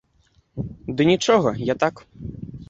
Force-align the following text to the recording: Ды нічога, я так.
Ды 1.01 1.07
нічога, 1.11 1.53
я 1.73 1.77
так. 1.85 1.95